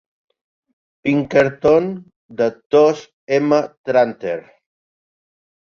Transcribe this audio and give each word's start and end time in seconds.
Pinkerton 1.07 1.91
de 2.41 2.49
Thos 2.73 3.07
M. 3.27 3.63
Tranter. 3.87 4.39